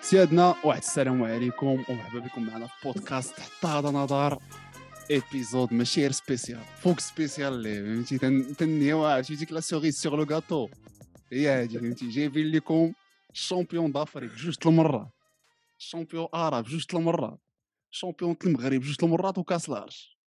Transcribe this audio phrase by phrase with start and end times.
[0.00, 4.38] سيادنا واحد السلام عليكم ومرحبا بكم معنا في بودكاست حتى هذا نظر
[5.10, 10.16] épisode ماشي غير spécial فوق spécial اللي فهمتي تن- تنيو عرفتي ديك la cerise sur
[10.16, 10.68] le gâteau.
[11.32, 12.92] هي هادي فهمتي جايبين لكم
[13.32, 15.08] ال champion d'Afrique جوج المرات
[15.78, 17.38] ال champion arabe جوج المرات
[17.92, 20.18] ال champion المغرب جوج المرات وكاس العرش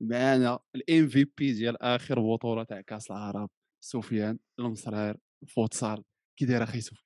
[0.00, 3.50] معنا ال MVP ديال آخر بطولة تاع كاس العرب
[3.80, 5.16] سفيان المسرار
[5.48, 6.02] فوتسال
[6.36, 7.05] كي داير أخي سفيان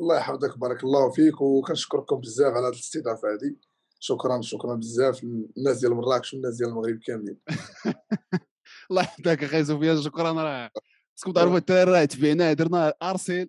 [0.00, 3.54] الله يحفظك بارك الله فيك وكنشكركم بزاف على هذه الاستضافة هذه
[4.00, 5.24] شكرا شكرا بزاف.
[5.24, 7.38] للناس ديال مراكش والناس ديال المغرب كاملين.
[8.90, 10.70] الله يحفظك أخي سفيان شكرا راه.
[11.16, 13.48] خصكم تعرفوا الدراري راه تبعنا درنا ارسل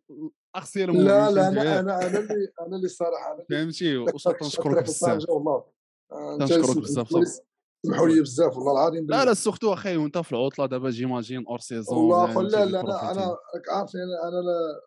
[0.55, 5.29] ارسل لا لا أنا أنا أنا اللي أنا اللي صراحة فهمتي وصلت نشكرك بزاف.
[5.29, 5.63] والله
[6.11, 6.37] آه،
[6.81, 7.39] بزاف.
[7.85, 11.59] سمحوا لي بزاف والله العظيم لا لا سورتو أخي وانت في العطلة دابا جيماجين اور
[11.59, 12.89] سيزون والله اخو لا لا أنا
[13.55, 14.81] راك عارف أنا أنا لا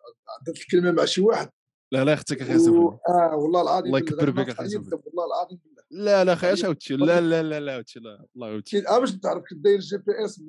[0.47, 1.49] عدت الكلمة مع شي واحد.
[1.91, 2.59] لا لا أختك أخي و...
[2.59, 4.83] سفيان آه والله العظيم الله يكبر ما بك سفيان.
[5.05, 5.59] والله العظيم
[5.91, 6.65] لا لا أخي اش.
[6.65, 8.61] عاودتي لا لا لا لا عاودتي لا الله
[8.95, 10.45] آه باش تعرف كي داير جي بي إس ب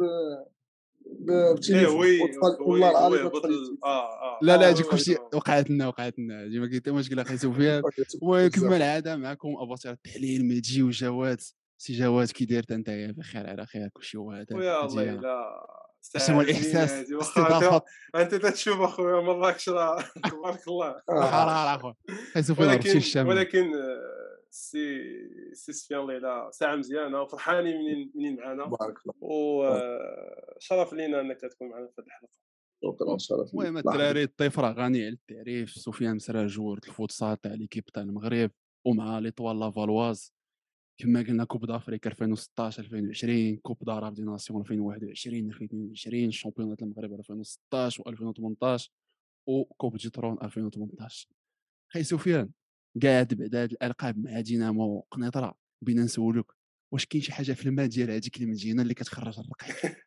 [1.07, 3.31] ب- إيه بتليفون وي وتخل- وي والله العظيم ما.
[3.85, 5.31] آه آه لا لا آه، هادي كلشي آه.
[5.35, 7.83] وقعت لنا وقعت لنا ديما كاين حتى مشكل أخي سفيان
[8.23, 11.41] وكما العاده معكم اباطير التحليل ميجي وجواد.
[11.85, 15.67] سي جواد كي داير انت بخير على خير كلشي واعر ويا الله لا
[16.17, 17.83] اش هو الاحساس استضافة.
[18.15, 21.03] أنت تشوف أخويا مراكش راه تبارك الله.
[21.09, 21.31] آه.
[21.31, 21.95] حراره أخويا.
[22.59, 25.03] ولكن ولكن آه، سي
[25.53, 31.69] سي سفيان ليلى ساعة مزيانة وفرحانين منين منين معنا بارك الله وشرف لينا أنك تكون
[31.69, 32.33] معنا في هذه الحلقة.
[32.85, 33.61] شكرا شرف لي.
[33.61, 35.71] المهم الدراري الضيف راه غني على التعريف.
[35.71, 38.51] سفيان مسراج joueur الفوتسال تاع l'équipe تاع المغرب
[38.87, 40.35] ومع l'Étoile Lavalloise.
[41.01, 48.03] كما قلنا coupe d'Afrique 2016 2020 coupe d'Arabe des nations 2021 2022 championnat المغرب 2016
[48.03, 48.89] و2018
[49.49, 51.29] و coupe du trône 2018
[51.93, 52.51] خي سفيان
[53.03, 56.47] قاعد بعد هاد الألقاب مع دينامو قنيطرة بينا نسولك
[56.93, 59.77] واش كاين شي حاجة في الماء ديال هذيك المدينة اللي كتخرج الرقيق.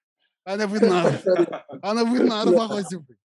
[0.47, 1.27] أنا بغيت نعرف
[1.83, 3.17] أنا بغيت نعرف اخويا سفيان.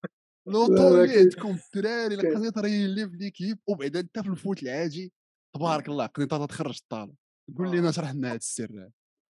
[0.47, 2.15] لو لا، طول لا، اللي عندكم الدراري.
[2.15, 5.13] القنيطريين اللي في l'équipe وبعدا أنت في الفوت العادي
[5.55, 7.15] تبارك الله قنيطرة تخرج الطالب
[7.59, 8.91] قول لنا شرح لنا هذا السر.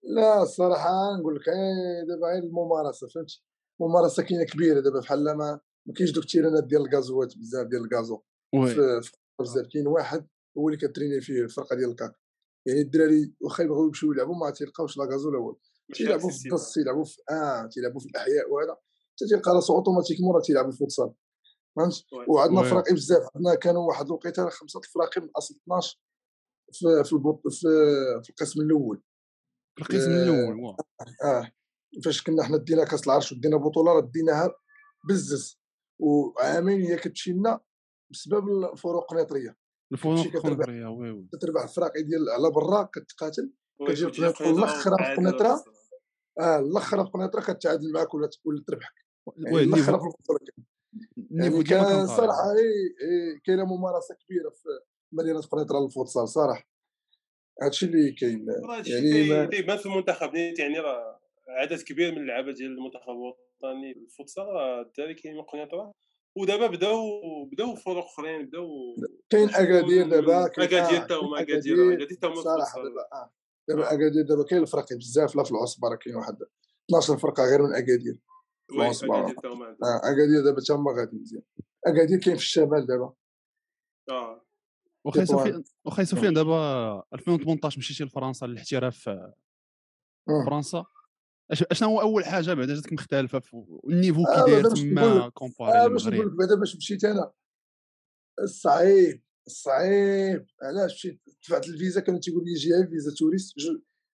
[0.03, 3.43] لا الصراحة نقول لك غير دابا غير الممارسة فهمتي؟
[3.81, 7.67] الممارسه كاينة كبيرة دابا بحال ما ما كاينش دوك ال terrainات ديال ال gazonات بزاف
[7.67, 8.21] ديال ال gazon.
[8.53, 8.67] oui.
[8.67, 10.27] في في بزاف كاين واحد
[10.57, 12.15] هو اللي كتريني فيه الفرقة ديال الكاك.
[12.65, 15.59] يعني الدراري واخا يبغيو يمشيو يلعبوا ما تيلقاوش لا gazon لا والو
[15.93, 18.77] تيلعبوا في الدص تيلعبوا في آه تيلعبوا في الأحياء وهذا.
[19.15, 21.13] حتى تلقى راسو automatiquement راه تيلعب الفوتسال.
[21.75, 22.63] فهمت؟ وعندنا.
[22.63, 23.29] فراقي بزاف.
[23.35, 25.99] عندنا كانوا واحد الوقيتة خمسة الفراقي من أصل 12
[26.71, 27.41] في في البط...
[27.47, 27.67] في,
[28.23, 29.01] في القسم الأول
[29.75, 30.77] في القسم آه، الأول واه.
[31.23, 31.51] آه
[32.05, 34.55] فاش كنا حنا دينا كاس العرش ودينا بطولة راه ديناها
[35.09, 35.59] بزز
[35.99, 37.59] وعامين هي كتمشي لنا
[38.11, 39.57] بسبب الفروق القنيطريه
[39.91, 40.25] الفروق.
[40.25, 43.53] القنيطريه وي وي كتربح الفراقي ديال على برا كتقاتل
[43.87, 45.21] كتجي وتجي تدخل الأخرى في.
[45.21, 45.63] بس.
[46.39, 48.93] آه الآخر في قنيطره كتعادل معاك ولا ولا تربحك
[49.37, 50.51] يعني oui الآخر ال niveau في.
[51.17, 52.07] ال niveau يعني كان.
[52.07, 52.53] صراحة
[53.45, 54.69] كاينة ممارسة كبيرة في
[55.15, 56.67] مدينة قنيطرة للفوتسال صراحة.
[57.63, 58.45] هادشي اللي كاين
[58.87, 63.91] يعني ما- كيبان في المنتخب نيت يعني راه عدد كبير من اللعابه ديال المنتخب الوطني
[63.91, 65.91] الفوتسال راه الدراري كاين من قنيطرة.
[66.37, 68.67] ودابا بداو بداو فرق أخرين بداو
[69.29, 71.93] كاين أكادير دابا أكادير آه، حتى هما أكادير.
[71.93, 72.83] أكادير حتى هما صراحة.
[72.83, 73.31] دابا آه.
[73.69, 76.37] دابا أكادير دابا كاين الفرق بزاف لا في العصبة راه كاين واحد
[76.89, 78.17] 12 فرقة غير من أكادير.
[79.83, 81.41] آه أكادير دابا تا هما غادي مزيان.
[81.85, 83.13] أكادير كاين في الشمال دابا.
[84.09, 84.44] آه.
[85.05, 85.45] وخي تطوان.
[85.45, 89.33] سفيان وخي سفيان دابا 2018 مشيتي لفرنسا للاحتراف في
[90.29, 90.45] مم.
[90.45, 90.85] فرنسا.
[91.53, 95.29] أش- أشنو هو أول حاجة بعدا جاتك مختلفة في ال niveau آه، كي داير تما
[95.29, 97.31] comparé باش نقول للمغرب؟ لك بعدا باش مشيت أنا.
[98.45, 103.53] صعيب صعيب علاش مشيت؟ دفعت الفيزا كانوا تيقول لي جي visa touriste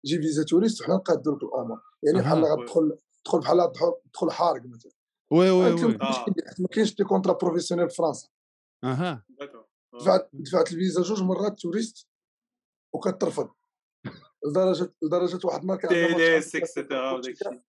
[0.05, 2.43] جي visa touriste وحنا نقادوا لك الأمور يعني بحال.
[2.43, 3.71] غتدخل تدخل بحال
[4.11, 4.91] تدخل حارق مثلا.
[5.31, 5.97] oui oui oui.
[6.59, 8.27] ما كاينش- des contrats professionnels في فرنسا.
[8.83, 9.25] أها.
[9.41, 9.60] آه.
[9.99, 12.07] دفعت دفعت الفيزا جوج مرات touriste
[12.93, 13.49] وكترفض.
[14.47, 16.37] لدرجة لدرجة واحد النهار كان عندنا.
[16.37, 17.63] الشيء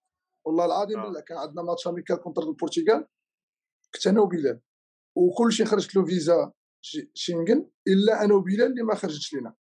[0.46, 1.04] والله العظيم آه.
[1.04, 3.06] بالله كان عندنا ماتش أمريكا contre البرتغال.
[3.94, 4.60] كنت أنا وبلال.
[5.16, 6.52] وكل شيء خرجت له فيزا
[7.14, 9.54] شنغن إلا أنا وبلال اللي ما خرجتش لنا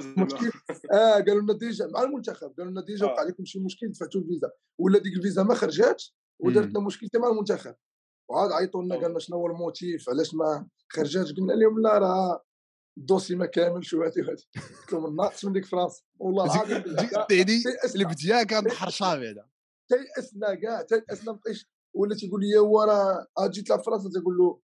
[0.00, 0.50] المنتخب
[0.92, 2.54] آه قالوا لنا déjà مع المنتخب.
[2.58, 3.08] قالوا لنا déjà آه.
[3.08, 4.50] وقع لكم شي مشكل دفعتوا الفيزا.
[4.80, 7.74] ولا ديك الفيزا ما خرجاتش ودارت لنا مشكل مع المنتخب.
[8.30, 9.02] وعاد عيطوا لنا أوه.
[9.02, 12.44] قالنا شنو هو ال motif؟ علاش ما خرجاتش قلنا لهم لا راه
[12.98, 14.48] ال dossier ما كاملش وهادي وهادي
[14.80, 16.84] قلت لهم ناقص من ديك فرنسا والله العظيم.
[17.30, 18.02] يعني تيأسنا.
[18.02, 19.48] البدايه كانت حرشه بعدا
[19.88, 24.60] تيأسنا كاع تيأسنا مابقيتش ولا تيقول لي هو راه عاد جيت لفرنسا تيقول له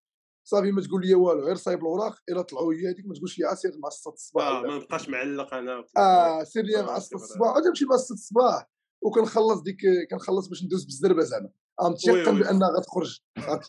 [0.49, 3.47] صافي ما تقول لي والو غير صايب الأوراق إلا طلعوا هي هذيك ما تقولش لي
[3.47, 5.85] عسير مع 6 الصباح آه ما نبقاش معلق أنا.
[5.97, 8.71] آه سير لي مع آه، 6 كيف الصباح عاد نمشي مع 6 الصباح
[9.03, 9.81] وكنخلص ديك
[10.11, 11.51] كنخلص باش ندوز بالزربه زعما
[11.83, 12.39] متيقن.
[12.39, 13.21] بأنها غتخرج.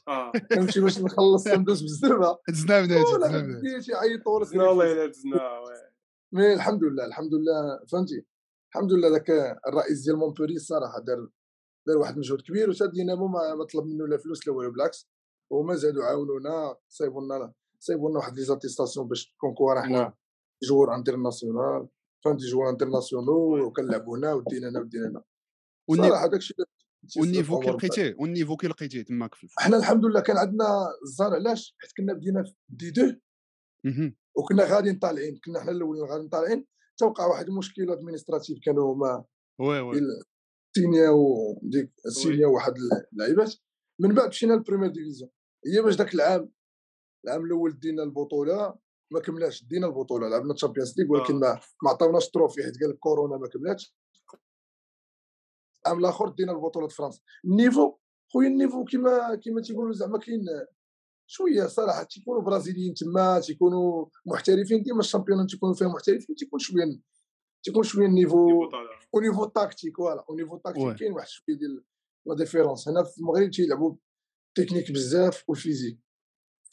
[0.08, 0.32] آه.
[0.52, 4.92] كنمشي باش نخلص ندوز بالزربه دزنا بنادي ولا دزنا بنادي بديتي عيطوا لك دزنا والله
[4.92, 5.40] إلا دزنا.
[6.34, 7.80] مي الحمد لله الحمد لله.
[7.92, 8.26] فهمتي؟
[8.70, 9.30] الحمد لله ذاك
[9.68, 11.30] الرئيس ديال مونبولي الصراحه دار
[11.88, 15.10] دار واحد المجهود كبير وتا دينامو ما, طلب منه لا فلوس لا والو بالعكس.
[15.52, 20.14] هما زادوا عاونونا صايبوا لنا صايبوا لنا واحد les attestations باش qu'on court حنا.
[20.64, 21.88] joueur international.
[22.26, 25.24] فهمتي؟ joueur international وكنلعبوا هنا ودينا هنا ودينا هنا.
[26.08, 26.54] صراحة داكشي
[27.18, 30.38] وال niveau كي لقيتيه وال niveau كي لقيتيه تماك في الفوق حنا الحمد لله كان
[30.38, 30.66] عندنا
[31.04, 33.16] الزهر علاش حيت كنا بدينا في D2.
[34.38, 35.40] وكنا غاديين طالعين.
[35.46, 36.66] كنا حنا الاولين غاديين طالعين.
[36.98, 39.26] توقع واحد المشكل administratif كانوا هما
[39.60, 40.00] oui oui.
[40.78, 42.74] signيا وديك signيا واحد
[43.14, 43.56] اللعيبات
[44.00, 45.32] من بعد مشينا لل première division.
[45.66, 46.52] هي باش ذاك العام
[47.26, 48.76] العام الأول دينا البطولة.
[49.14, 50.30] ما كملاش دينا البطولة.
[50.30, 51.40] لعبنا Champions League ولكن آه.
[51.40, 53.96] ما ما عطاوناش ال trophée حيت قال كورونا ما كملاتش
[55.86, 57.94] العام الآخر دينا البطولة فرنسا ال niveau
[58.34, 60.46] خويا ال niveau كيما كيما تيقولوا زعما كاين
[61.28, 67.00] شوية صراحة تيكونوا برازيليين تما تيكونوا محترفين ديما ال champion تيكونوا فيها محترفين تيكون شوية
[67.64, 68.70] تيكون شوية ال niveau.
[69.16, 70.58] au niveau tactique voilà au niveau.
[70.58, 71.84] tactique كاين واحد شوية ديال
[72.26, 73.96] la différence هنا في المغرب تيلعبوا
[74.56, 76.00] تكنيك بزاف وال physique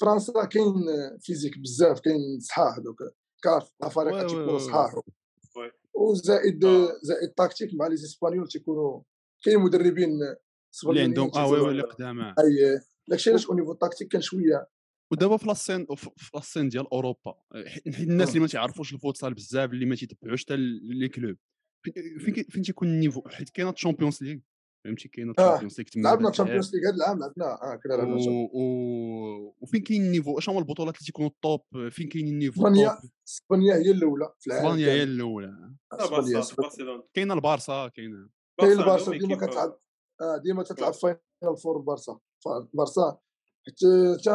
[0.00, 0.75] فرنسا كاين
[1.20, 2.96] physique بزاف كاين صحاح دوك
[3.43, 4.58] كارف الأفارقة تيكونوا.
[4.58, 4.94] صحاح.
[5.99, 6.89] وزائد آه.
[7.03, 9.03] زائد tactique مع les Espagnols تيكونوا
[9.45, 10.09] كاين مدربين
[10.87, 14.69] اللي عندهم آه oui اللي قدامى أي داكشي علاش au niveau tactique كان شوية.
[15.12, 17.35] ودابا في لاسين في لاسين ديال أوروبا
[17.67, 18.33] حيت الناس مم.
[18.33, 21.37] اللي ما تعرفوش الفوتسال بزاف اللي ما تيتبعوش حتى les clubs
[22.25, 24.38] فين- فين تيكون ال niveau؟ حيت كاينة ال Champions League
[24.85, 25.43] فهمتي؟ كاينة آه.
[25.43, 26.33] ال Champions League تما لعبنا بتلعب.
[26.32, 28.59] Champions League هذا العام لعبنا آه كنا لعبنا Champions و...
[28.59, 29.55] و...
[29.61, 31.61] وفين كاين ال niveau؟ أش هما البطولات اللي تيكونوا ال top
[31.91, 32.99] فين كاين النيفو اسبانيا
[33.29, 35.03] اسبانيا هي الأولى في العالم اسبانيا هي.
[35.03, 35.71] الأولى.
[36.59, 38.29] برشلونه كاينة البارسا كاينة.
[38.61, 39.11] كاين بارسا البارسا.
[39.11, 39.79] ديما كتلعب
[40.21, 40.99] آه ديما تتلعب oui.
[41.43, 42.19] Final Four بارسا.
[42.75, 43.19] بارسا
[43.67, 44.31] حتى حتى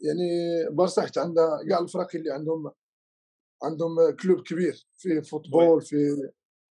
[0.00, 0.28] يعني
[0.70, 2.70] بارسا حتى عندها كاع الفرق اللي عندهم
[3.62, 6.16] عندهم club كبير في football في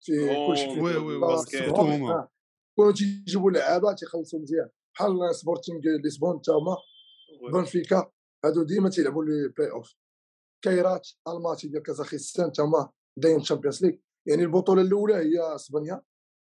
[0.02, 2.28] في كلشي في oui oui oui
[2.78, 6.78] كانوا تيجيبوا لعابه تيخلصوا مزيان بحال سبورتينغ لشبون تا هما.
[7.54, 8.12] بنفيكا
[8.46, 9.96] هادو ديما تيلعبوا les play-offs
[10.64, 13.96] كايرات ألماتي ديال كازاخستان تا هما داين Champions League
[14.28, 16.02] يعني البطوله الاولى هي اسبانيا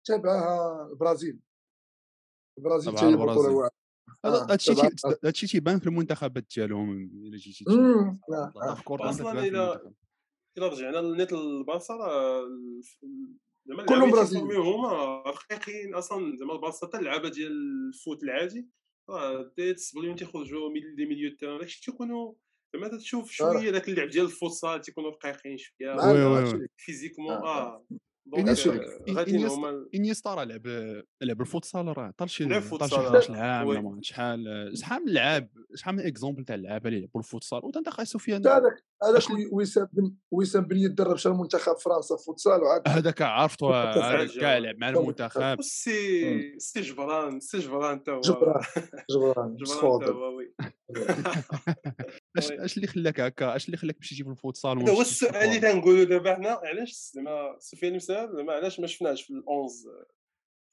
[0.06, 1.40] تابعها البرازيل
[2.58, 3.54] البرازيل تبعها حتى هي بطوله البرازيل.
[3.56, 3.70] واعره
[4.24, 4.72] هذا هادشي
[5.24, 7.78] هادشي تيبان في المنتخبات ديالهم الا جيتي تشوف.
[7.78, 8.74] مم، لا،.
[8.74, 9.94] في كورة أصلاً تبان في إلا- المنتخب.
[10.58, 12.42] الا رجعنا للنيت البارسا راه
[13.68, 14.10] زعما كلهم.
[14.10, 17.52] تيسميو هما رقيقين أصلا زعما حتى اللعابه ديال
[17.88, 18.68] الفوت العادي.
[19.10, 22.34] راه تيتسبغيهم تيخرجوا من milieu terrain داكشي تيكونوا
[22.74, 25.96] زعما تشوف شوية داك اللعب ديال الفوتسال تيكونوا رقيقين شوية.
[26.76, 27.86] فيزيكمون آه، آه.
[29.54, 30.66] هما انيستا راه لعب
[31.22, 33.84] لعب الفوتسال راه طال شي لعب طال شي فوتسال، 11 عام ولا وي.
[33.84, 37.88] ما عرفت شحال شحال من لعاب شحال من إكزومبل تاع اللعابة اللي لعبوا الفوتسال؟ وانت
[37.88, 38.60] خاي سفيان حتى
[39.04, 42.82] هذاك وي- وسام بن وسام بن يدرب شال منتخب فرنسا فوتسال وعاد.
[42.88, 43.70] هذاك عرفتو.
[44.40, 45.40] كاع لعب مع المنتخب.
[45.56, 48.62] والسي سي جبران سي جبران تا هو جبران
[49.10, 50.54] جبران جبران تا هو وي.
[52.38, 56.04] أش اللي خلاك هكا؟ أش اللي خلاك مشيتي في الفوتسال هذا هو السؤال اللي؟ تنقولوا
[56.04, 59.32] دابا حنا علاش زعما سفيان مثال زعما علاش ما شفناش في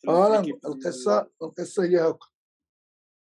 [0.09, 2.19] أنا ال équipe ديال- القصة القصة هي هاك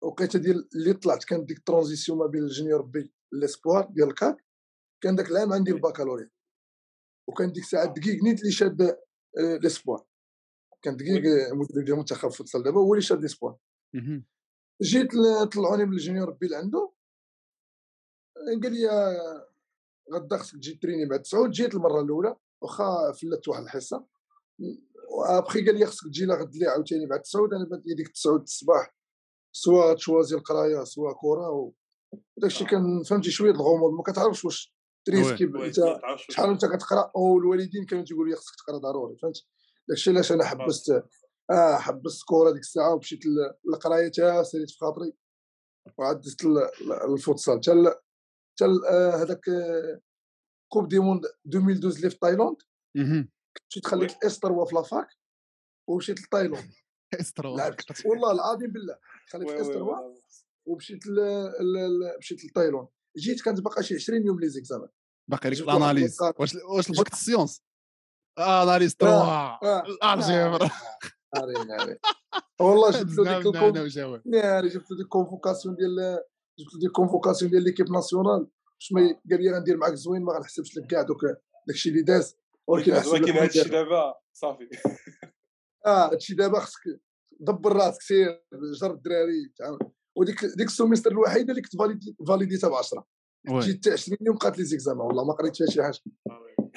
[0.03, 4.07] وقيته ديال اللي طلعت كانت ديك ال transition ما بين ال junior B l'espoir ديال
[4.07, 4.45] الكاك
[5.01, 6.29] كان داك العام عندي الباكالوريا
[7.27, 8.97] وكان ديك الساعة دقيق نيت اللي شاد آه،
[9.63, 10.05] l'espoir
[10.81, 13.57] كان دقيق آه، مدرب ديال المنتخب فوتسال دابا هو اللي شاد l'espoir
[13.93, 14.25] مهم.
[14.81, 15.11] جيت
[15.53, 16.93] طلعوني من الجونيور بي لعندو
[18.37, 19.49] آه، قال لي آه،
[20.13, 21.51] غدا خصك تجي تريني مع تسعود.
[21.51, 24.05] جيت المرة الأولى واخا فلت واحد الحصة.
[25.25, 28.07] ابخي قال لي خصك تجي لا غد لي عاوتاني بعد تسعود أنا بانت لي ديك
[28.07, 28.95] تسعود الصباح.
[29.51, 31.71] سوا تشوازي القراية سوا كره و...
[32.37, 34.75] داكشي كان فهمتي شوية الغموض ما كتعرفش واش
[35.11, 35.75] تريسكي وي، إنت
[36.31, 39.37] شحال انت كتقرأ أو الوالدين كانوا تيقولوا لي خصك تقرأ ضروري فهمت؟
[39.89, 40.89] داكشي علاش أنا حبست
[41.51, 43.19] آه حبست كره ديك الساعة ومشيت
[43.65, 45.13] للقراية تا ساليت في خاطري
[45.97, 47.61] وعاد دزت ل- ل- للفوتسال.
[47.61, 47.95] تا ال-
[48.57, 49.41] تا ال- آه، هذاك
[50.71, 52.55] coupe du monde 2012 اللي في تايلاند.
[53.69, 55.07] مشيت خليت الماستر في la fac
[55.89, 56.69] ومشيت لتايلاند.
[57.21, 58.97] استرا لعبت والله العظيم بالله.
[59.29, 60.15] خليت الماستر oui.
[60.65, 61.15] ومشيت ل...
[61.15, 61.73] ل...
[61.99, 62.17] ل...
[62.19, 62.87] مشيت لتايلاند.
[63.17, 64.89] جيت كانت باقا شي 20 يوم les examens
[65.29, 66.17] باقي لك الأناليز.
[66.39, 67.61] واش واش الباك السيونس؟
[68.39, 69.83] أناليز 3 آه.
[70.13, 70.71] الجبر
[71.35, 71.99] ناري ناري
[72.59, 76.19] والله جبت له دزنا ديك من هنا الكون وجاوب ناري جبت له ديك الكونفوكاسيون ديال
[76.59, 78.47] جبت ديك كونفوكاسيون ديال ليكيب ناسيونال
[78.79, 81.21] باش ما قال لي غندير معاك زوين ما غنحسبش لك كاع دوك
[81.67, 82.35] داكشي اللي داز.
[82.67, 84.69] ولكن ولكن هادشي دابا صافي.
[85.85, 86.81] آه هادشي دابا خصك
[87.39, 88.43] دبر راسك سير
[88.81, 89.53] جر الدراري
[90.15, 91.75] وديك ديك السوميستر الوحيده اللي كنت
[92.27, 93.05] فاليديتها ب 10
[93.47, 95.99] جيت 20 يوم قالت les examens والله ما قريت فيها شي حاجة.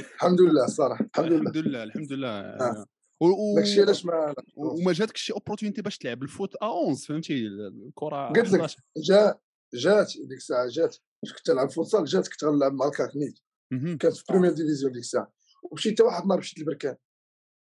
[0.01, 1.41] الحمد لله الصراحه الحمد لله.
[1.41, 2.29] الحمد لله الحمد لله.
[2.29, 2.87] آه.
[3.23, 3.57] و...
[3.57, 8.53] داكشي علاش ما وما جاتكش شي opportunité باش تلعب الفوت آ 11 فهمتي؟ الكرة قلت
[8.53, 9.39] لك جا
[9.75, 10.97] جات ديك الساعة جات
[11.37, 13.39] كنت تلعب فوتسال جات كنت غنلعب مع الكاك نيت
[13.71, 15.33] كانت في première division ديك الساعة.
[15.63, 16.97] ومشيت حتى واحد النهار مشيت للبركان.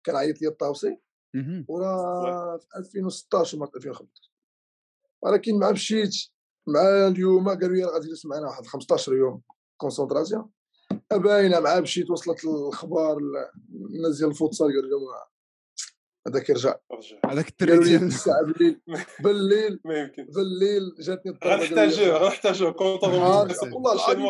[0.07, 0.97] كان عيط لي الطاوسي
[1.69, 4.31] وراه في 2016 ولا 2015
[5.23, 6.15] ولكن مع مشيت
[6.69, 9.43] مع اليوم قالوا لي غادي تجلس معنا واحد 15 يوم
[9.77, 10.51] كونسونطراسيون
[11.13, 13.19] باينه مع مشيت وصلت الأخبار
[13.95, 15.01] الناس ديال الفوتسال قالوا لهم
[16.29, 16.75] هذاك يرجع.
[17.27, 18.81] هذاك الدري ديال الساعة بالليل
[19.25, 20.25] بالليل ما يمكن.
[20.25, 23.11] بالليل جاتني غنحتاجوه غنحتاجوه كونطور
[23.75, 24.27] والله العظيم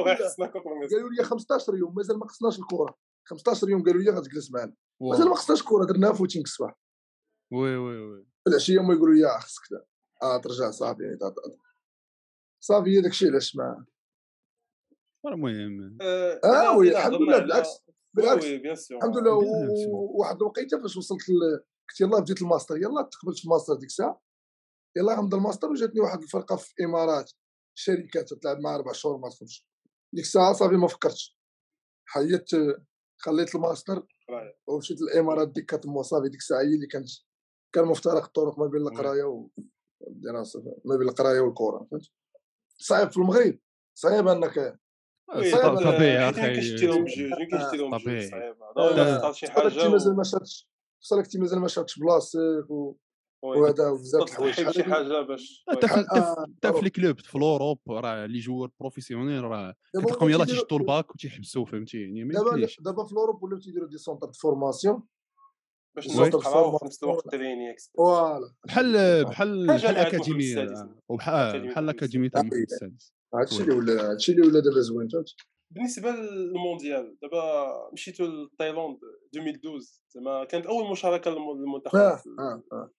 [0.90, 4.74] قالوا لي 15 يوم مازال ما خصناش الكره 15 يوم قالوا لي غتجلس معنا.
[5.00, 6.78] مازال ما خصناش الكره درناها فوتينغ الصباح
[7.52, 8.26] oui oui oui.
[8.48, 9.62] العشية هما يقولوا لي خصك
[10.22, 11.18] آه ترجع صافي
[12.60, 13.84] صافي هذاك الشيء علاش ما
[15.26, 17.68] المهم؟ آه, آه oui الحمد لله بالعكس
[18.14, 18.44] بالعكس.
[18.92, 19.32] الحمد لله
[20.10, 21.20] واحد الوقيته فاش وصلت
[21.90, 24.22] قلت يلاه بديت الماستر يلاه تقبلت في الماستر ديك الساعة
[24.96, 27.32] يلاه غنبدا الماستر وجاتني واحد الفرقة في الامارات
[27.74, 29.66] شركات تلعب مع أربع شهور ما تخرجش
[30.12, 31.38] ديك الساعة صافي ما فكرتش.
[32.08, 32.80] حيدت
[33.20, 34.06] خليت الماستر
[34.66, 37.08] ومشيت للإمارات ديك كاتمو صافي ديك الساعة هي اللي كانت
[37.74, 39.48] كان مفترق الطرق ما بين القراية
[40.00, 42.10] والدراسة ما بين القراية والكره فهمت؟
[42.78, 43.58] صعيب في المغرب
[43.94, 44.78] صعيب إنك
[45.28, 46.40] طبيعي أخي.
[46.40, 49.32] كاينش ديرهم بجوج ما كاينش ديرهم بجوج صعيب.
[49.32, 50.68] شي حاجة مازال ما شاتش
[51.00, 52.66] خصك مازال ما شاتش بلاصتك
[53.42, 59.44] وهذا بزاف الحوايج شي حاجة باش حتى في الكلوب في الأوروب راه لي جوار بروفيسيونيل
[59.44, 63.98] راه كتلقاهم يلاه تيشدوا الباك وتيحبسوا فهمتي يعني دابا دابا في l'Europe ولاو تيديروا des
[63.98, 65.02] centres de formation
[66.06, 67.34] باش نقراو في نفس الوقت
[67.96, 68.54] voilà.
[68.64, 70.66] بحال بحال بحال الاكاديميه
[71.08, 73.14] وبحال بحال الاكاديميه تاع المكتب السادس.
[73.34, 75.34] هادشي اللي ولا هادشي اللي ولا دابا زوين فهمت؟
[75.70, 78.98] بالنسبة للمونديال دابا مشيتو لتايلاند
[79.36, 81.96] 2012 زعما كانت أول مشاركة للمنتخب.
[81.98, 82.90] آه آه آه.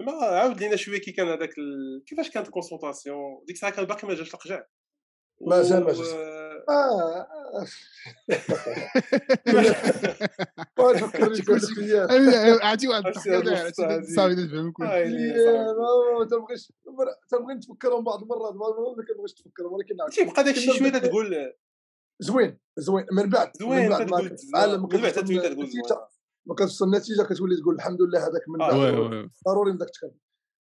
[0.00, 2.04] ما عاود لينا شوية كي كان هذاك ال...
[2.06, 4.64] كيفاش كانت la concentration ديك الساعة كان باقي ما جاش القجع
[5.40, 6.08] مازال ما جاش
[6.68, 7.26] آه
[12.62, 13.02] عرفتي واحد
[14.16, 14.84] صافي نفهم كل
[16.18, 16.72] ما تبغيش
[17.30, 21.52] تبغي نتفكرهم بعض المرات ما كنبغيش تفكرهم ولكن تيبقى داك الشيء شوية تقول.
[22.20, 24.00] زوين زوين من بعد زوين من بعد
[26.46, 28.74] ما كتوصل النتيجة كتولي تقول الحمد لله هذاك من بعد.
[29.48, 30.14] ضروري من ذاك تخلي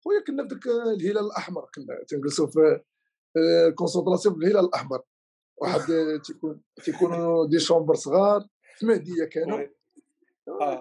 [0.05, 2.81] خويا كنا في ذاك الهلال الأحمر كنا تنجلسوا في
[3.75, 5.01] concentration في الهلال الأحمر.
[5.57, 5.81] واحد
[6.27, 8.47] تيكون تيكونوا des chambres صغار
[8.79, 9.67] في مهديه كانوا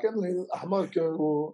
[0.01, 1.51] كان الهلال الأحمر كانوا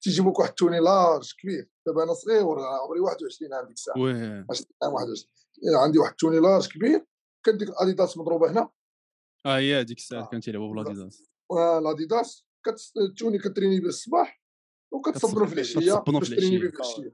[0.00, 1.70] تيجيبوك واحد tenue large كبير.
[1.86, 3.94] دابا أنا صغير عمري 21 عام ديك الساعة.
[3.96, 5.30] 20 عام 21
[5.76, 7.06] عندي واحد tenue large كبير
[7.44, 8.68] كان ديك الأديداس مضروبة هنا.
[9.46, 11.22] آه هي ديك الساعة كانوا تيلعبوا بالأديداس.
[11.78, 14.42] الأديداس ك tenue كتريني به الصباح
[14.92, 17.12] وكتصبروا في العشية به في العشية.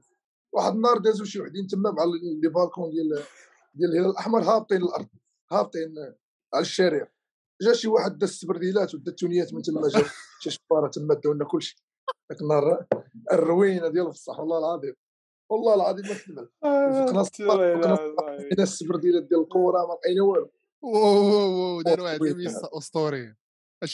[0.53, 3.23] واحد النهار دازوا شي وحدين تما مع لي بالكون ديال
[3.73, 5.07] ديال الهلال الأحمر هابطين الأرض
[5.51, 5.95] هابطين
[6.53, 7.11] على الشارع
[7.61, 10.03] جا شي واحد داز السبرديلات ودا التونيات من تما جا
[10.39, 11.83] شي شفاره تما داو لنا كلشي.
[12.31, 12.85] ذاك النهار
[13.33, 14.95] الروينة ديال الفصح والله العظيم
[15.51, 16.49] والله العظيم ما كذب
[17.47, 20.51] فقنا السبرديلات ديال الكره ما لقينا والو.
[21.81, 22.19] داروا واحد
[22.77, 23.35] اسطوري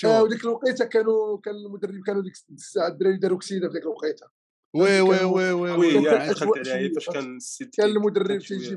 [0.05, 4.27] آه وديك الوقيتة كانوا كان المدرب كانوا ديك الساعة الدراري داروا كسيدة في ديك الوقيتة.
[4.75, 6.03] oui oui oui oui oui.
[6.29, 7.37] دخلت عليها فاش كان
[7.73, 8.75] كان المدرب تيجي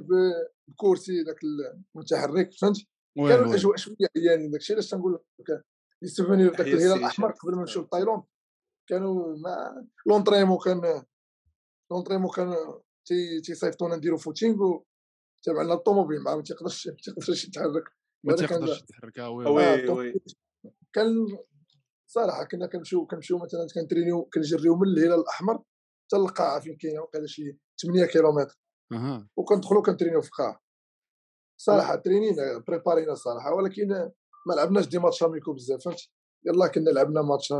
[0.68, 1.38] بكرسي ذاك
[1.94, 2.76] المتحرك فهمت؟
[3.16, 5.64] كانوا الأجواء شوية عيانين داك الشيء علاش تنقول لك
[6.02, 8.22] les souvenirs ذاك الهلال الأحمر قبل ما نمشيو لتايلاند
[8.88, 11.04] كانوا ما l'entraînement كان
[11.90, 12.54] l'entraînement كان
[13.44, 14.78] تيصيفطونا نديرو footing
[15.42, 17.84] تابع لنا الطوموبيل ما تيقدرش ما تيقدرش يتحرك.
[18.24, 20.14] ما تيقدرش يتحرك oui oui.
[20.92, 21.38] كان
[22.06, 25.62] صراحة كنا كنمشيو كنمشيو مثلا كنترينيو كنجريو من الهلال الأحمر.
[26.04, 28.58] حتى للقاعه فين كاينة وقيله شي 8 كيلومتر.
[28.92, 29.28] أها.
[29.36, 30.60] وكندخلوا كنترينيو في القاعه
[31.60, 33.88] صراحة ترينينا بريبارينا الصراحه ولكن
[34.46, 36.12] ما لعبناش des matchs amicaux بزاف فهمتي
[36.46, 37.54] يلا كنا لعبنا match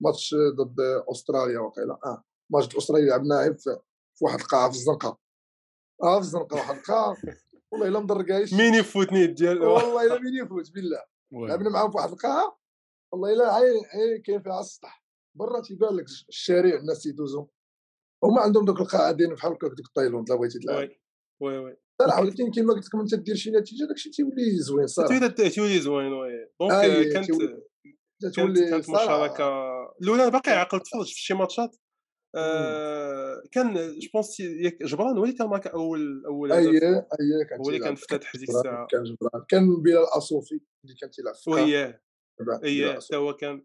[0.00, 0.80] match ضد
[1.12, 3.48] أستراليا وقيله آه ماتش أستراليا لعبناه
[4.14, 5.18] في واحد القاعه في الزنقة.
[6.02, 7.16] آه في الزنقة واحد القاعه
[7.72, 11.02] والله إلا مدركايش مين يفوتني ديال والله إلا مين يفوت بالله.
[11.32, 12.58] لعبنا معاهم في واحد القاعه
[13.12, 13.82] والله إلا عين
[14.26, 15.04] كاين فيها السطح.
[15.34, 17.46] برا تيبان لك الشارع الناس تيدوزو
[18.26, 20.88] هما عندهم دوك القاعه دايرين بحال هكاك دوك التايلاند لا بغيتي تلعب.
[21.42, 25.28] وي وي صراحة ولكن كما قلت لكم أنت دير شي نتيجة داكشي تيولي زوين صراحة.
[25.28, 26.48] تيولي زوين وي.
[26.60, 27.26] دونك آه، كانت
[28.34, 29.48] تولي كانت مشاركة
[30.02, 30.30] الأولى.
[30.30, 31.76] باقي عاقل تفرج في شي ماتشات.
[32.38, 34.42] آه كان جو بونس
[34.82, 36.80] جبران هو اللي كان ماركا أول أول اي اي
[37.50, 38.86] كان هو اللي كان فتح ديك الساعة.
[38.90, 39.44] كان جبران.
[39.48, 42.00] كان بلال الاصوفي اللي كان تيلعب في وياه
[42.64, 43.64] اييه حتى هو كان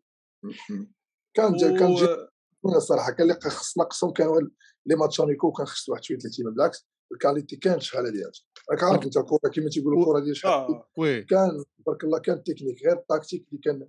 [1.37, 2.29] كان جا كان جا
[2.65, 4.41] الصراحه كان اللي خص نقصهم كانوا
[4.85, 6.87] لي ماتش اميكو كان خص واحد شوية الاهتمام بالعكس.
[7.11, 8.31] الكاليتي كانت شحال هذه
[8.71, 10.85] راك عارف أنت الكره كما تيقولوا الكره ديال شحال آه.
[11.29, 13.87] كان تبارك الله كان تكنيك غير التاكتيك اللي كان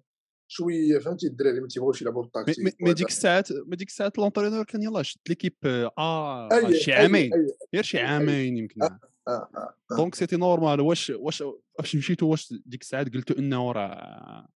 [0.49, 4.65] شوية فهمتي؟ الدراري ما تيبغوش يلعبوا بال tactique mais ديك الساعات mais ديك الساعات l'entraîneur
[4.65, 5.57] كان يلاه شد l'équipe
[5.99, 7.31] آه أي- شي أي- عامين.
[7.33, 8.83] أي- غير شي عامين يمكن.
[9.29, 9.49] آه.
[9.97, 10.81] donc c'était normal.
[10.81, 11.45] واش واش
[11.79, 14.49] واش مشيتوا؟ واش ديك الساعات قلتوا إنه راه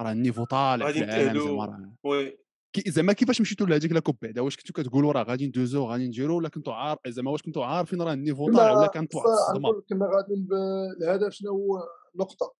[0.00, 1.40] راه le niveau طالع في العالم.
[1.40, 2.41] زعما oui.
[2.86, 6.36] زعما كيفاش مشيتوا لهذيك la coupe بعدا واش كنتوا كتقولوا راه غادي ندوزو غادي نديرو
[6.36, 9.82] ولا كنتوا عارف زعما واش كنتوا عارفين راه le niveau طالع ولا كانت واحد الصدمه
[9.88, 12.54] كنا غاديين بالهدف شنو هو؟ نقطة.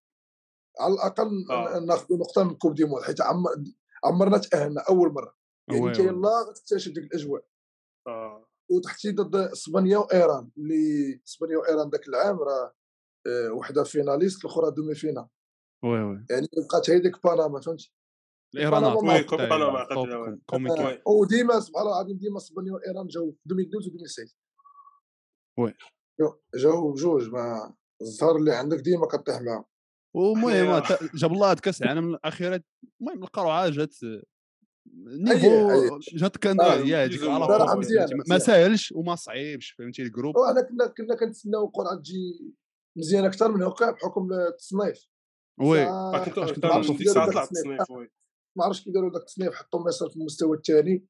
[0.81, 1.79] على الأقل آه.
[1.79, 3.51] ناخذ نقطة من coupe du monde حيت عمر
[4.05, 5.35] عمرنا تأهلنا أول مرة.
[5.71, 5.99] يعني انت.
[5.99, 7.45] يلاه غتكتشف ديك الأجواء.
[8.07, 8.49] آه.
[8.71, 12.75] وتحتي ضد إسبانيا وإيران اللي إسبانيا وإيران ذاك العام راه
[13.27, 15.27] آه، وحدة finaliste الأخرى demi-finale
[15.85, 16.27] oui oui.
[16.31, 17.93] يعني بقات هي ديك باناما فهمتي؟
[20.85, 21.03] oui.
[21.07, 24.35] وديما سبحان الله العظيم ديما اسبانيا وايران جاو في 2012 و 2016
[25.59, 25.75] oui.
[26.57, 29.65] جاو- بجوج ما الزهر اللي عندك ديما كطيح معاهم
[30.17, 30.79] ومهم آه.
[30.81, 32.63] تا- جاب الله هاد كاس العالم الأخيرة
[33.01, 33.95] المهم القرعه جات
[34.97, 35.99] niveau.
[36.13, 37.21] جات كان آه، يا هذيك
[37.67, 37.95] فهمتي؟
[38.29, 38.39] ما.
[38.39, 42.55] ساهلش وما صعيبش فهمتي le groupe وحنا كنا كنا كنتسناو القرعة تجي
[42.99, 45.09] مزيانه أكثر من هكا بحكم التصنيف
[45.61, 46.65] oui آه، داك التصنيف.
[47.29, 48.11] التصنيف oui
[48.57, 51.05] ما عرفتش كي داروا داك التصنيف حطوا مصر في المستوى الثاني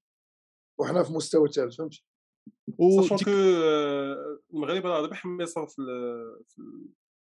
[0.80, 2.04] وحنا في المستوى الثالث فهمتي؟
[3.02, 6.88] ساشون كو آه، المغرب راه ربح مصر في ال- في ال-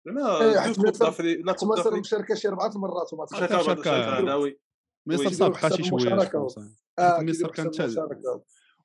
[0.05, 0.93] زعما إيه، حيت مصر-
[1.99, 3.83] مشاركه شي أربعة المرات وما شاركة- تخافش شاركه شاركة.
[3.83, 4.59] شاركه هذاوي
[5.05, 6.15] مصر سابقه شي شوية
[7.23, 7.79] مصر كانت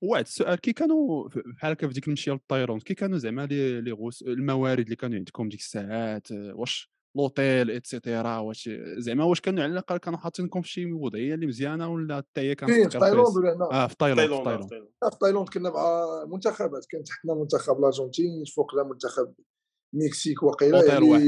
[0.02, 3.92] واحد السؤال كي كانوا بحال هكا في ديك المشيه للطيرون كي كانوا زعما لي لي
[3.92, 9.72] غوس الموارد اللي كانوا عندكم ديك الساعات واش لوطيل اتسيتيرا واش زعما واش كانوا على
[9.72, 13.10] الأقل كانوا حاطينكم في شي وضعية اللي مزيانة ولا حتى هي كانت فين في تقرفيس؟
[13.10, 14.88] تايلاند ولا هنا آه في تايلاند في تايلاند تايلاند تايلاند.
[15.02, 19.34] لا، في تايلاند كنا مع منتخبات كان تحتنا منتخب الأرجنتين فوقنا منتخب
[19.92, 21.22] مكسيك وقيله أوتيل يعني واحد،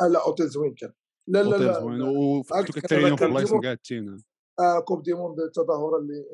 [0.00, 0.04] آه.
[0.04, 0.92] آه لا أوتيل زوين كان
[1.28, 4.16] لا لا أوتيل لا, زوين كان- كترينيو في كان بلايص ديمون- مقادين
[4.60, 6.24] آه كوب دي موند التظاهره اللي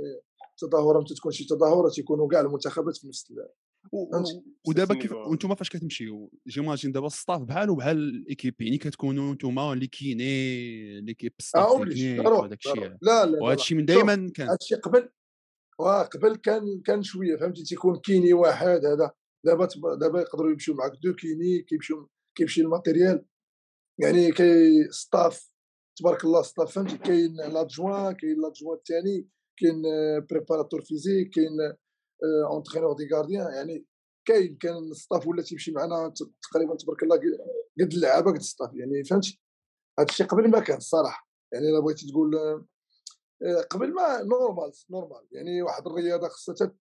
[0.53, 3.33] التظاهره متى تكون شي تظاهرة تيكونوا كاع المنتخبات في نفس؟
[4.69, 5.13] ودابا كيف.
[5.13, 11.33] وأنتم فاش كتمشيو جيماجين دابا الستاف بحال وبحال الايكيب يعني كتكونوا نتوما اللي كيني ليكيب
[11.39, 12.97] ستاف وهذاك الشيء.
[13.03, 13.55] لا لا وهذا.
[13.55, 15.09] الشيء من دائما كان هادشي قبل
[15.79, 19.11] واه قبل كان كان شوية فهمتي تيكون kiné واحد هذا
[19.45, 19.69] دابا
[20.01, 23.25] دابا يقدروا يمشيو معك deux kinés كيمشيو كيمشي le matériel
[23.99, 25.53] يعني كي staff
[25.99, 29.83] تبارك الله staff فهمتي كاين l'adjoint كاين l'adjoint الثاني كاين
[30.31, 31.73] préparateur physique كاين
[32.51, 33.87] entraîneur des gardiens يعني
[34.29, 36.15] كاين كان staff ولا تيمشي معنا
[36.51, 37.17] تقريبا تبارك الله
[37.81, 39.41] قد اللعابة قد staff يعني فهمتي؟
[39.99, 42.67] هذا الشيء قبل ما كان الصراحه يعني إلا بغيتي تقول آه،
[43.43, 46.75] آه، قبل ما normal normal يعني واحد الرياضة خصها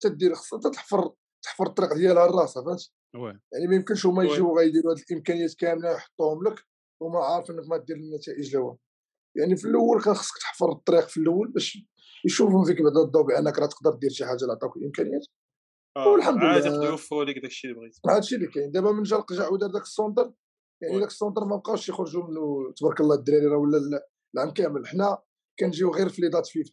[0.00, 3.40] تدير خصها تحفر تحفر الطريق ديالها لراسها فهمتي؟ oui.
[3.52, 4.24] يعني ما يمكنش هما.
[4.24, 6.64] يجيو غيديروا هذه الإمكانيات كاملة يحطوهم لك
[7.02, 8.78] وما عارف إنك ما دير النتائج لهم
[9.36, 11.86] يعني في الأول كان خصك تحفر الطريق في الأول باش
[12.24, 15.26] يشوفوا فيك بعدا الضوء بأنك راه تقدر دير شي حاجة اللي عطاوك الامكانيات
[15.96, 16.66] آه، والحمد عاد لله.
[16.74, 18.70] يقدروا يوفروا لك داك الشيء اللي بغيتي هذا الشيء اللي كاين.
[18.70, 20.32] دابا من جا رجع ودار داك ال centre
[20.82, 20.98] يعني.
[21.00, 24.00] داك ال centre ما بقاوش يخرجوا منه تبارك الله الدراري راه ولا ال-
[24.34, 24.86] العام كامل.
[24.86, 25.18] حنا
[25.58, 26.72] كنجيو غير في les dates FIFA.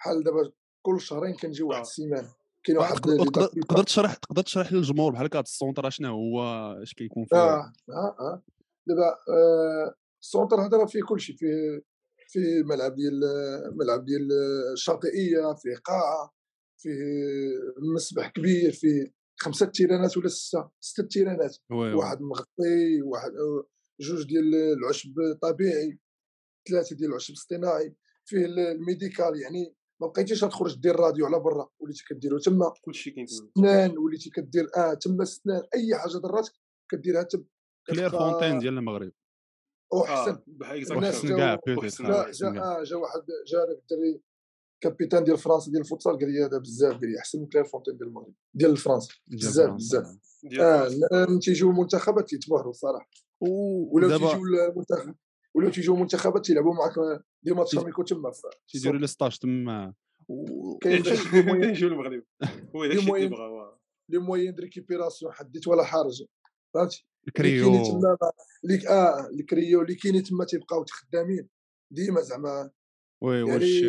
[0.00, 0.52] بحال دابا
[0.86, 1.82] كل شهرين كنجيو واحد آه.
[1.82, 2.28] السيمانة.
[2.64, 6.42] كاين واحد تقدر تشرح تقدر تشرح للجمهور بحال هكا ال centre شنو هو
[6.82, 8.42] اش كيكون فيه؟ آه آه آه.
[8.88, 11.82] دابا آه ال centre هذا راه فيه كل شيء فيه
[12.28, 13.20] فيه ملعب ديال
[13.76, 14.28] ملعب ديال
[14.72, 16.34] الشاطئية فيه قاعة
[16.82, 17.00] فيه
[17.94, 21.56] مسبح كبير فيه خمسة تيرانات ولا ستة ستة terrainات.
[21.70, 23.30] واحد مغطي واحد
[24.00, 25.98] جوج ديال العشب طبيعي
[26.70, 27.94] ثلاثة ديال العشب اصطناعي.
[28.28, 31.68] فيه ال- médical يعني ما بقيتيش تخرج دير راديو على برا.
[31.78, 33.26] وليتي كديرو تما كلشي كاين.
[33.26, 35.62] سنان وليتي كدير آه تما سنان.
[35.74, 36.52] أي حاجة ضراتك
[36.90, 37.44] كديرها تما.
[37.86, 39.12] كلير فونتين ديال المغرب.
[39.92, 41.28] وحسن آه بحال الناس آه،
[42.30, 42.50] جا
[42.82, 44.20] جا آه واحد جا هذاك الدري
[44.80, 47.64] capitaine ديال فرنسا ديال ال futsal قال لي هذا بزاف قال لي أحسن من كلير
[47.64, 49.70] فونتين ديال المغرب ديال فرنسا بزاف.
[49.74, 50.06] بزاف.
[50.60, 50.88] آه.
[51.28, 53.08] من تيجيو المنتخبات تيتبهروا الصراحه
[53.40, 55.14] و- ولاو ودابا تيجيو المنتخب
[55.54, 58.32] ولاو تيجيو المنتخبات تيلعبوا معك des matchs amicaux تما
[58.68, 59.94] تيديروا les stages تما.
[60.28, 62.22] و- كاين كاين داك- كاين يجيو المغرب؟
[62.76, 63.38] هو داك الشيء اللي المهم.
[63.58, 66.24] بغا les moyens de récupération حديت ولا حرج
[66.74, 67.68] فهمتي؟ ال cryo.
[67.68, 68.16] اللي تما
[68.64, 71.48] اللي آه الكريو اللي كاينين تما تيبقاو خدامين
[71.90, 72.70] ديما زعما
[73.22, 73.82] وي يعني واش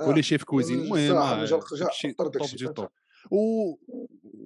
[0.00, 0.08] آه.
[0.08, 2.88] ولي شيف كوزين المهم الصراحه آه، نجا القجع داكشي طر طوب داكشي دي فهمت؟ طوب.
[3.30, 3.74] و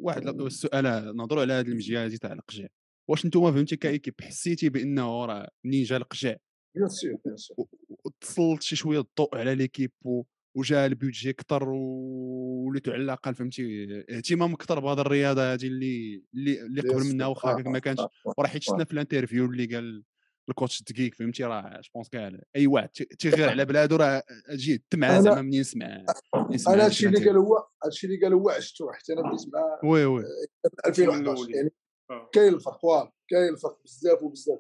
[0.03, 2.67] واحد السؤال نهضروا على هذه المجيه هذه تاع القجع
[3.09, 6.37] واش نتوما فهمتي كايكيب حسيتي بأنه راه منين جا القجع
[6.75, 7.67] بيان سور بيان سور
[8.05, 10.23] وتسلط شي شوية الضوء على ليكيب و-
[10.57, 16.81] وجا البيدجي كثر وليتو على الاقل فهمتي اهتمام أكثر بهذه الرياضة هذه اللي اللي, اللي
[16.81, 17.05] قبل.
[17.15, 18.01] منها واخا آه، ما كانش.
[18.39, 20.05] وراه حيت شفنا في الانترفيو اللي قال
[20.49, 25.09] الكوتش دقيق فهمتي راه جوبونس كاع أي واحد تي- تيغير على بلادو راه تجي تمع
[25.19, 27.25] أنا- زعما منين يسمع أنا هادشي اللي.
[27.27, 30.25] قال هو هادشي اللي قال هو عشتو حتى أنا بديت معاه وي وي
[30.87, 31.57] 2011 الأولين.
[31.57, 31.71] يعني
[32.11, 32.31] آه.
[32.33, 34.59] كاين الفرق واه كاين الفرق بزاف وبزاف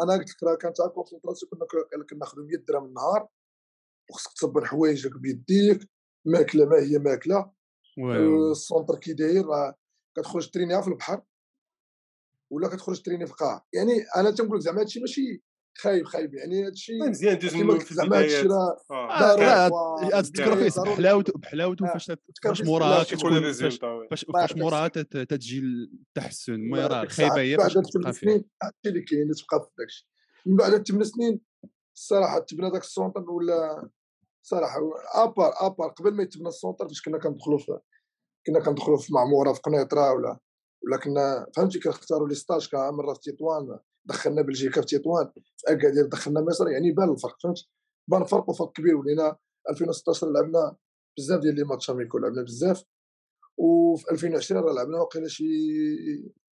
[0.00, 3.28] أنا قلت لك راه كانت تاع كونسونطراسيون كنا كنا كناخذوا 100 درهم النهار
[4.10, 5.90] وخصك تصبر حوايجك بيديك
[6.26, 7.36] ماكلة ما هي ماكلة
[7.98, 8.50] آه،.
[8.52, 9.74] السونتر كي داير راه
[10.16, 11.22] كتخرج ترينيها في البحر
[12.52, 15.42] ولا كتخرج تريني في القاع يعني أنا تنقول لك زعما هادشي ماشي
[15.78, 19.68] خايب خايب يعني هادشي مزيان دوز قلت في زعما هادشي راه آه.
[20.14, 21.86] آه، ضروري فيه بحلاوته بحلاوته.
[21.86, 22.12] فاش
[22.44, 24.24] فاش موراها كتكون فاش.
[24.34, 28.20] فاش موراها تت- تتجي التحسن المهم راه الخايبه هي بعد فاش هاد تبقى ثمان فيه
[28.20, 30.08] سنين هادشي اللي كاين اللي تبقى في داكشي
[30.46, 31.40] من بعد ثمان سنين
[31.96, 33.88] الصراحة تبنى داك السونتر ولا
[34.42, 34.80] صراحة
[35.14, 35.88] أبار أبار.
[35.88, 37.78] قبل ما يتبنى السونتر فاش كنا كندخلوا في
[38.46, 40.38] كنا كندخلوا في معموره في قنيطره ولا
[40.84, 46.06] ولا كنا فهمتي؟ كنختاروا les stages مره في تطوان دخلنا بلجيكا في تطوان في أكادير
[46.06, 47.58] دخلنا مصر يعني بان الفرق فهمت
[48.10, 49.36] بان الفرق وفرق كبير ولينا
[49.70, 50.76] 2016 لعبنا
[51.18, 52.84] بزاف ديال les matchs amicaux لعبنا بزاف.
[53.58, 55.44] وفي 2020 راه لعبنا وقيلا شي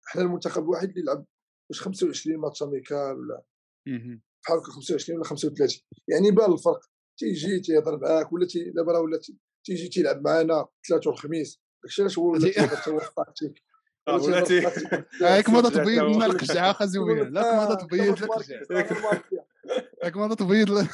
[0.06, 1.24] حنا المنتخب الوحيد اللي لعب
[1.70, 3.42] واش 25 match amical ولا.
[4.44, 6.80] بحال هكا 25 ولا 35 يعني بان الفرق.
[7.22, 11.60] تيجي تيهضر معاك ولا تي دابا راه ولا تي- تيجي تيلعب معانا ثلاث والخميس.
[11.82, 12.76] داكشي علاش هو ولا تيهضر
[14.08, 15.22] آه، ولا تيهضر تي- في التكتيك.
[15.22, 18.42] هاك ما تبيض لنا القجعه خزويه لا آه، ما تبيض كما
[18.82, 19.44] في ماركيا.
[20.04, 20.70] هاك ما تبيض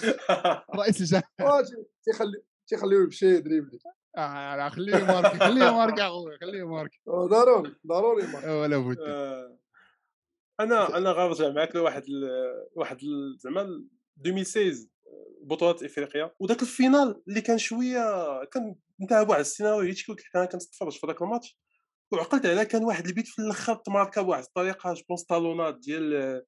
[0.81, 1.25] رئيس الجامعة.
[1.41, 3.79] آه، تي- تيخلي تيخليو يمشي دريبلي
[4.17, 8.47] آه، لا، خليه ماركي خليه ماركي اخويا خليه ماركي آه، ضروري ضروري ماركي.
[8.47, 8.99] آه، ولا بد.
[9.01, 9.59] آه.
[10.61, 12.25] أنا أنا غنرجع معاك لواحد ال...
[12.75, 12.99] واحد.
[13.39, 13.89] زعما ال
[14.27, 14.87] 2016
[15.43, 21.07] بطولات افريقيا وذاك الفينال اللي كان شوية كان انتهى بواحد السيناريو كنت أنا كنتفرج في
[21.07, 21.59] ذاك الماتش.
[22.13, 26.43] وعقلت على كان واحد البيت في الأخر تماركا بواحد الطريقة جو بونس طالونات ديال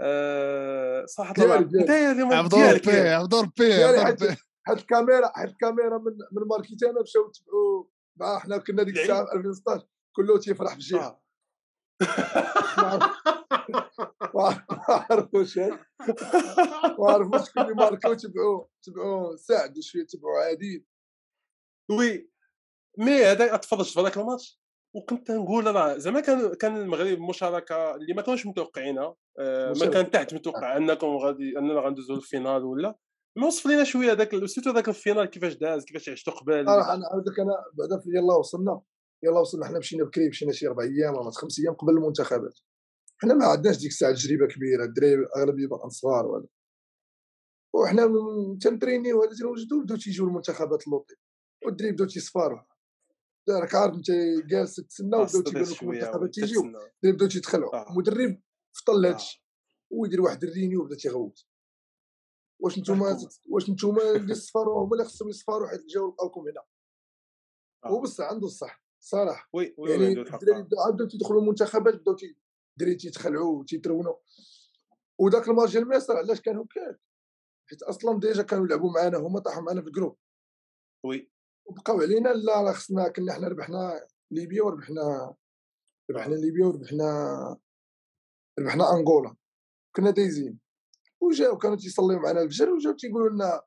[0.00, 1.06] آه
[1.38, 1.80] الله ديالك.
[1.80, 1.90] انت
[2.32, 7.84] عبدور ديالك بي عبدور بي حيت الكاميرا حيت الكاميرا من من ماركيتانا مشاو تبعوا
[8.16, 10.78] مع حنا كنا ديك الساعة في 2016 كله تيفرح في
[12.78, 13.00] آه.
[14.34, 14.64] ما
[15.10, 15.58] عرفوش
[16.98, 20.84] ما عرفوش شكون اللي ماركا وتبعوا تبعوا سعد وشويه تبعوا عادل
[21.90, 22.30] وي
[22.98, 24.60] مي هذا تفرجت في هذاك الماتش
[24.94, 29.86] وكنت نقول راه زعما كان كان المغرب مشاركه اللي ما كانوش متوقعينها آه، ما.
[29.86, 32.98] كان تحت متوقع انكم غادي اننا غندوزو للفينال ولا
[33.36, 37.28] ما وصف لينا شوية هذاك سيرتو ذاك الفينال كيفاش داز كيفاش عشتو قبل أنا عاود
[37.28, 38.80] لك أنا بعدا في يلاه وصلنا
[39.22, 42.58] يلاه وصلنا حنا مشينا بكري مشينا شي أربع أيام ولا خمس أيام قبل المنتخبات.
[43.18, 46.46] حنا ما عندناش ديك الساعة تجربة كبيرة الدراري أغلبية باقا صغار ولا.
[47.74, 48.02] وحنا
[48.60, 51.14] تنترينيو هذا تنوجدوا بداو تيجيو المنتخبات اللوطي
[51.64, 52.60] والدراري بداو تيصفاروا
[53.50, 54.10] راك عارف أنت
[54.46, 56.60] جالس تتسنى وبداو تيبان لك المنتخبات تيجيو.
[56.64, 57.90] الدراري بداو تيتخلعوا آه.
[57.90, 59.10] المدرب فطل آه.
[59.10, 59.44] هادشي
[59.90, 61.46] ويدير واحد الرينيو وبدا تيغوت
[62.60, 63.18] واش نتوما.
[63.48, 66.64] واش نتوما اللي صفاروا هما اللي خصهم يصفاروا حيت جاو لقاوكم هنا.
[67.84, 67.88] آه.
[67.88, 68.85] هو بصح عنده الصح.
[69.10, 69.48] صراحة.
[69.52, 72.16] oui oui يعني بداو- تيدخلوا المنتخبات بداو
[72.72, 74.14] الدراري تيتخلعوا وتيترونوا.
[75.18, 77.00] وذاك الماتش ديال مصر علاش كان هكاك؟
[77.70, 80.16] حيت أصلا déjà كانوا يلعبوا معنا هما طاحوا معنا في ال groupe.
[81.04, 81.30] oui.
[81.66, 85.34] وبقاو علينا لا راه خصنا كنا حنا ربحنا ليبيا وربحنا
[86.10, 87.06] ربحنا ليبيا وربحنا
[88.58, 89.36] ربحنا أنغولا.
[89.96, 90.58] كنا دايزين.
[91.20, 93.62] وجاو كانوا تيصليو معنا الفجر وجاو تيقولوا لنا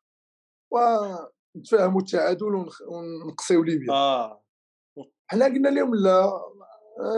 [0.72, 3.92] ونتفاهموا التعادل ونخ- ونقصيو ليبيا.
[3.94, 4.44] آه.
[5.32, 6.32] حنا قلنا لهم لا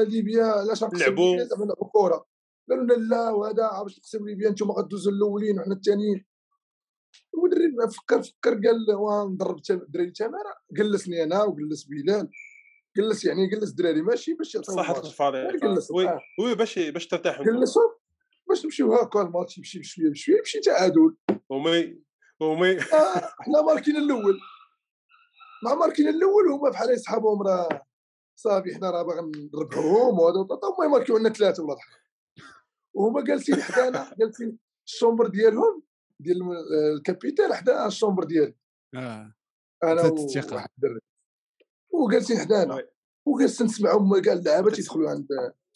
[0.08, 1.44] ليبيا علاش لعبوا.
[1.44, 2.26] زعما نلعبوا كره
[2.70, 6.26] قالوا لنا لا وهذا باش تقسموا ليبيا أنتم غدوزوا الأولين وحنا الثانيين
[7.34, 12.30] المدرب فكر فكر قال ونضرب الدراري تماره جلسني أنا وجلس بلال.
[12.98, 15.10] جلس يعني جلس الدراري ماشي باش يعطيو صحة الماتش.
[15.10, 16.20] الفريق جلس oui آه.
[16.40, 17.46] وي باش باش ترتاحوا.
[17.46, 17.92] جلسهم
[18.50, 21.16] باش نمشيو هكا الماتش يمشي بشويه بشويه يمشي تعادل.
[21.50, 22.02] ومي
[22.42, 22.72] ومي.
[22.72, 24.40] آه، حنا ماركين الأول.
[25.64, 27.82] مع ماركين الأول هما بحال يسحبهم راه.
[28.44, 32.02] صافي حنا راه باغي نربحوهم وهذا هما يماركيو لنا ثلاثة ولا ضحك
[32.94, 35.84] وهما جالسين حدانا جالسين الشومبر ديالهم
[36.20, 38.56] ديال آه، الكابيتال حدا الشومبر ديالي.
[38.96, 39.34] آه.
[39.84, 40.02] أنا.
[40.02, 41.00] وواحد الدري
[41.94, 42.88] وجالسين حدانا.
[43.28, 45.28] وجالس نسمعوا هما كاع اللعابه تيدخلوا عند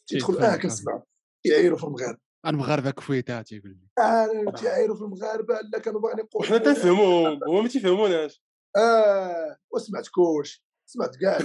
[0.08, 1.02] تيدخلوا آه كنسمعوا.
[1.46, 2.20] يعيروا في المغاربة.
[2.48, 4.04] المغاربة كفويتات تيقول لي.
[4.04, 7.40] آه تيعايروا في المغاربة لا كانوا باغيين يقولوا وحنا تنفهموهم.
[7.48, 8.44] هما ما تيفهموناش.
[8.78, 11.38] آه وسمعت كلشي سمعت كاع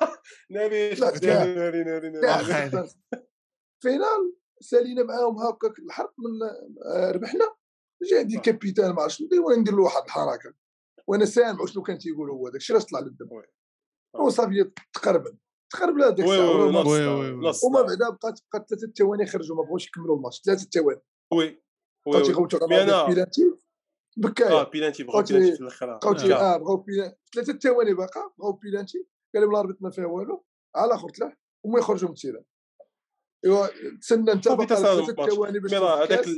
[0.50, 2.88] ناري ناري ناري ناري
[3.82, 6.48] فينال سالينا معاهم هكاك الحرب من
[6.86, 7.54] آه، ربحنا.
[8.02, 10.54] جا عندي كابيتان ما عرفتش ندير وندير له واحد الحركة.
[11.06, 13.42] وأنا سامع شنو كان تيقول هو داكشي علاش طلع للدم.
[14.14, 15.38] وصافي تقربن
[15.72, 16.66] تقرب له داك الساعة
[17.64, 20.42] وما بعدا بقات بقات ثلاثة ثواني خرجوا ما بغاوش يكملوا الماتش.
[20.44, 21.00] ثلاثة ثواني.
[21.32, 21.62] oui
[22.22, 23.54] تيغوتوا على بيلانتي
[24.18, 26.56] بكايه آه بيلانتي بغاو بيلانتي في الآخر بقاو آه.
[26.56, 30.44] بغاو بيلانتي ثلاثة ثواني باقا بغاو بيلانتي قال لهم ال arbitre ما فيها والو
[30.76, 32.44] على آخر طلع هما يخرجوا من ال terrain.
[33.44, 33.66] إيوا
[34.00, 36.28] تسنى انت باقا ثلاثة ثواني باش هذاك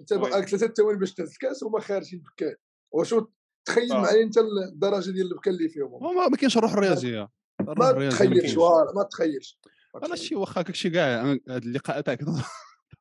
[0.00, 2.58] انت باقا ثلاثة ثواني باش تهز الكاس وما خارجين بكايه
[2.92, 3.26] وشو
[3.64, 4.02] تخيل آه.
[4.02, 7.28] معايا انت الدرجة ديال البكا اللي فيهم ما كاينش الروح الرياضيه
[7.60, 8.56] ما تخيلش
[8.94, 9.60] ما تخيلش
[10.04, 12.22] أنا شي واخا كاكشي كاع هاد اللقاء تاعك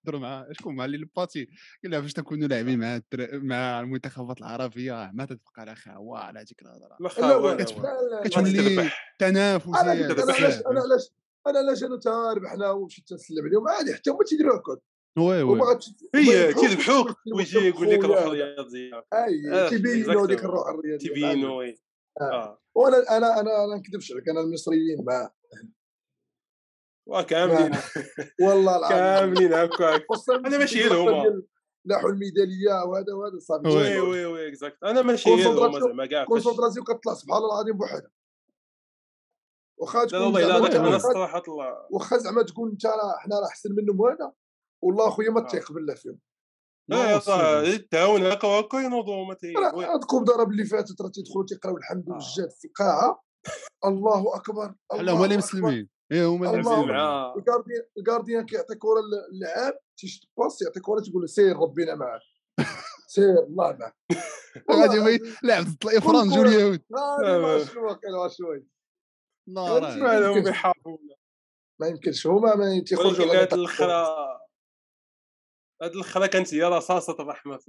[0.05, 1.49] تهضروا مع شكون مع اللي باتي
[1.83, 3.01] قال لها فاش تكونوا لاعبين مع
[3.33, 6.97] مع المنتخبات العربية ما تتبقى على خاوة على هذيك الهضرة.
[8.23, 9.91] كتولي تنافس أنا
[10.33, 11.09] علاش أنا علاش
[11.47, 14.77] أنا علاش أنا ربحنا ومشيت نسلم عليهم عادي حتى هما تيديروا هكا
[15.17, 15.59] oui oui.
[16.15, 19.05] هي تيذبحوك ويجي يقول لك روح الرياضية.
[19.13, 21.63] أي تيبينوا ديك الروح الرياضية تيبينوا
[22.21, 22.59] آه.
[22.75, 25.31] وأنا أنا أنا أنا نكذبش عليك أنا المصريين مع
[27.09, 27.71] وكاملين.
[28.41, 28.97] والله العظيم.
[28.97, 31.43] كاملين هكاك أنا ماشي هما
[31.85, 36.85] لاحوا الميدالية وهذا وهذا صافي oui oui oui exact أنا ماشي هما زعما كاع concentration
[36.85, 38.11] كطلع سبحان الله العظيم بوحدها.
[39.77, 41.87] واخا تكون لا والله أنا الصراحة طلع.
[41.91, 44.31] واخا زعما تكون انت راه حنا راه أحسن منهم وهذا
[44.81, 46.19] والله أخويا ما تيق بالله فيهم.
[46.89, 47.17] لا
[47.75, 52.67] التعاون هكا وهكا ينوضوا ما الكوب ضرب اللي فاتت راه تيدخلوا تيقراو الحمد والجاد في
[52.67, 53.23] القاعة.
[53.85, 55.89] الله أكبر الله هما اللي مسلمين.
[56.11, 61.21] إيه هما اللي مسلمين معاه الكارديان الكارديان كيعطي كره للعاب تيشد باس يعطي كره تقول
[61.21, 62.21] له سير ربنا معاك
[63.07, 63.95] سير الله معاك
[64.71, 66.81] غادي لاعب فرنسا جول اليهود
[67.65, 68.67] شنو واقع شوي.
[69.47, 71.15] نار هم بيحاربونا
[71.81, 72.27] ما يمكنش.
[72.27, 74.05] هما ما تيخرجوا هاد الاخرى
[75.81, 77.59] هاد الاخرى كانت هي رصاصه الرحمه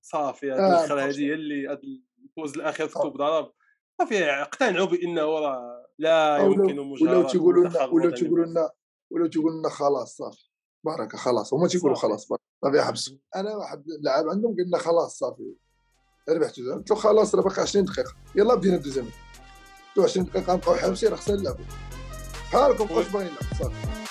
[0.00, 1.80] صافي هاد آه، الاخرى هذه هي اللي هاد
[2.24, 3.52] الفوز الأخير في الكوب ضرب
[4.00, 8.70] صافي اقتنعوا بإنه راه لا يمكن مجاهده ولا تيقولوا لنا ولا تيقولوا لنا
[9.10, 10.50] ولا تيقولوا لنا خلاص صافي
[10.84, 11.54] بركه خلاص.
[11.54, 12.28] هما تيقولوا خلاص
[12.64, 15.54] صافي حبسوا أنا واحد اللاعب عندهم قال لنا خلاص صافي.
[16.28, 18.12] ربحتوا قلت له خلاص راه باقي 20 دقيقة.
[18.34, 19.06] يلا بدينا الدوزيام.
[19.98, 21.64] 20 دقيقة نبقاو حابسين راه خصنا نلعبوا
[22.52, 24.06] بحالكم بقاوش باغيين نلعب صافي.